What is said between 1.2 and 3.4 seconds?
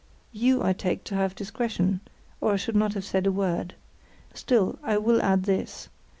discretion, or I should not have said a